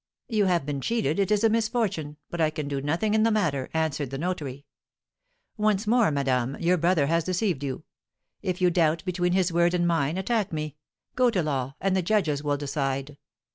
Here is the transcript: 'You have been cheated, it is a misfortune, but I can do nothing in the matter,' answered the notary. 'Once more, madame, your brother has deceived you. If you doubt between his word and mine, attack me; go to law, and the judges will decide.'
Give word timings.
'You 0.27 0.45
have 0.45 0.65
been 0.65 0.81
cheated, 0.81 1.19
it 1.19 1.29
is 1.29 1.43
a 1.43 1.47
misfortune, 1.49 2.17
but 2.31 2.41
I 2.41 2.49
can 2.49 2.67
do 2.67 2.81
nothing 2.81 3.13
in 3.13 3.21
the 3.21 3.29
matter,' 3.29 3.69
answered 3.71 4.09
the 4.09 4.17
notary. 4.17 4.65
'Once 5.57 5.85
more, 5.85 6.09
madame, 6.09 6.57
your 6.59 6.77
brother 6.79 7.05
has 7.05 7.23
deceived 7.23 7.63
you. 7.63 7.83
If 8.41 8.61
you 8.61 8.71
doubt 8.71 9.05
between 9.05 9.33
his 9.33 9.53
word 9.53 9.75
and 9.75 9.85
mine, 9.87 10.17
attack 10.17 10.51
me; 10.51 10.75
go 11.15 11.29
to 11.29 11.43
law, 11.43 11.75
and 11.79 11.95
the 11.95 12.01
judges 12.01 12.43
will 12.43 12.57
decide.' 12.57 13.19